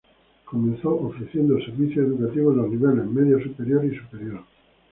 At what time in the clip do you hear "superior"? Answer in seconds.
3.39-3.85, 3.95-4.43